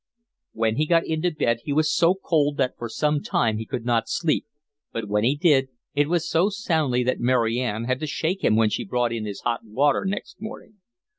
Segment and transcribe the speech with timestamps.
[0.53, 3.85] When he got into bed he was so cold that for some time he could
[3.85, 4.47] not sleep,
[4.91, 8.55] but when he did, it was so soundly that Mary Ann had to shake him
[8.55, 10.77] when she brought in his hot water next morning.